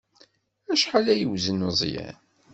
Acḥal 0.73 1.07
ay 1.13 1.19
yewzen 1.21 1.61
Meẓyan? 1.65 2.17